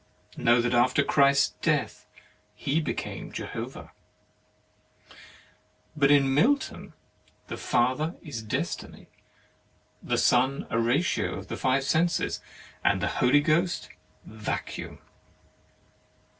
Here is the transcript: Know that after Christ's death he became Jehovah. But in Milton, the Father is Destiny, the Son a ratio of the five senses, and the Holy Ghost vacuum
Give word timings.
Know 0.35 0.61
that 0.61 0.73
after 0.73 1.03
Christ's 1.03 1.51
death 1.61 2.07
he 2.55 2.81
became 2.81 3.31
Jehovah. 3.31 3.91
But 5.95 6.09
in 6.09 6.33
Milton, 6.33 6.93
the 7.49 7.55
Father 7.57 8.15
is 8.23 8.41
Destiny, 8.41 9.09
the 10.01 10.17
Son 10.17 10.65
a 10.71 10.79
ratio 10.79 11.35
of 11.35 11.49
the 11.49 11.55
five 11.55 11.83
senses, 11.83 12.41
and 12.83 12.99
the 12.99 13.19
Holy 13.21 13.41
Ghost 13.41 13.89
vacuum 14.25 14.97